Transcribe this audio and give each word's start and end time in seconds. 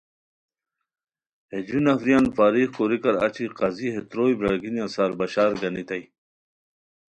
ہے 1.51 1.59
جو 1.67 1.77
نفریان 1.87 2.25
فارغ 2.35 2.67
کوریکار 2.77 3.15
اچی 3.25 3.45
قاضی 3.59 3.87
ہے 3.93 4.01
تروئے 4.09 4.33
برار 4.37 4.57
گینیان 4.61 4.89
سار 4.95 5.11
بشار 5.19 5.51
گانیتائے 5.61 6.03